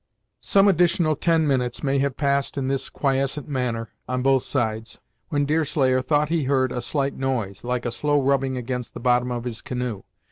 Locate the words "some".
0.39-0.67